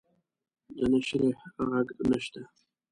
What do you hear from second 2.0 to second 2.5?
نشته